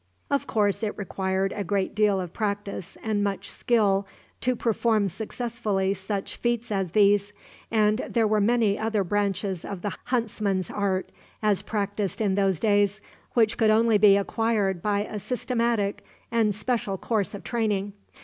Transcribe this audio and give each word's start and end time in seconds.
Of 0.31 0.47
course, 0.47 0.81
it 0.81 0.97
required 0.97 1.53
a 1.55 1.63
great 1.63 1.93
deal 1.93 2.19
of 2.19 2.33
practice 2.33 2.97
and 3.03 3.23
much 3.23 3.51
skill 3.51 4.07
to 4.39 4.55
perform 4.55 5.07
successfully 5.09 5.93
such 5.93 6.37
feats 6.37 6.71
as 6.71 6.93
these; 6.93 7.33
and 7.69 7.99
there 8.09 8.25
were 8.25 8.41
many 8.41 8.79
other 8.79 9.03
branches 9.03 9.63
of 9.63 9.83
the 9.83 9.95
huntsman's 10.05 10.71
art, 10.71 11.11
as 11.43 11.61
practiced 11.61 12.19
in 12.19 12.33
those 12.33 12.59
days, 12.59 12.99
which 13.35 13.59
could 13.59 13.69
only 13.69 13.99
be 13.99 14.17
acquired 14.17 14.81
by 14.81 15.01
a 15.03 15.19
systematic 15.19 16.03
and 16.31 16.55
special 16.55 16.97
course 16.97 17.35
of 17.35 17.43
training. 17.43 17.93